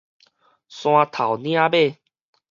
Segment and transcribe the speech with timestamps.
[0.67, 1.99] 山頭嶺尾